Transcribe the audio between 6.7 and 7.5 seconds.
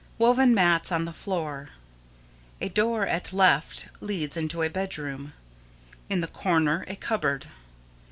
a cupboard.